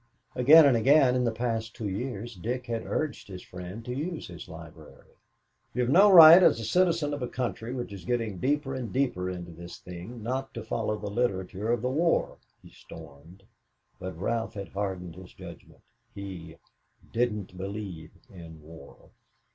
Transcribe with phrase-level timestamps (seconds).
[0.33, 4.25] Again and again in the past two years, Dick had urged his friend to use
[4.27, 5.11] his library.
[5.75, 8.91] "You have no right as a citizen of a country which is getting deeper and
[8.91, 13.43] deeper into this thing not to follow the literature of the war," he stormed,
[13.99, 15.81] but Ralph had hardened his judgment
[16.15, 16.57] he
[17.13, 19.11] "didn't believe in war."